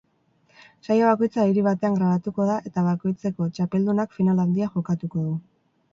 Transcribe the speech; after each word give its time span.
Saio 0.85 1.09
bakoitza 1.11 1.43
hiri 1.49 1.65
batean 1.67 1.99
grabatuko 1.99 2.47
da 2.51 2.57
eta 2.71 2.85
bakoitzeko 2.89 3.51
txapeldunak 3.59 4.17
final 4.21 4.43
handia 4.47 4.71
jokatuko 4.79 5.29
du. 5.29 5.41